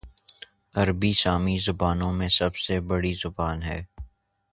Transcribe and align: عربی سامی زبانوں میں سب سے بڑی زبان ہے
عربی 0.75 1.13
سامی 1.13 1.57
زبانوں 1.57 2.11
میں 2.13 2.29
سب 2.29 2.55
سے 2.55 2.79
بڑی 2.79 3.13
زبان 3.13 3.63
ہے 3.63 3.79